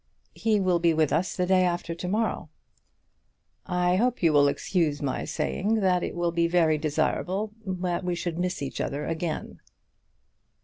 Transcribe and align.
"He 0.33 0.59
will 0.59 0.79
be 0.79 0.95
with 0.95 1.13
us 1.13 1.35
the 1.35 1.45
day 1.45 1.61
after 1.63 1.93
to 1.93 2.07
morrow." 2.07 2.49
"I 3.67 3.97
hope 3.97 4.23
you 4.23 4.33
will 4.33 4.47
excuse 4.47 4.99
my 4.99 5.25
saying 5.25 5.75
that 5.75 6.01
it 6.01 6.15
will 6.15 6.31
be 6.31 6.47
very 6.47 6.79
desirable 6.79 7.51
that 7.67 8.03
we 8.03 8.15
should 8.15 8.39
miss 8.39 8.63
each 8.63 8.81
other 8.81 9.05
again." 9.05 9.59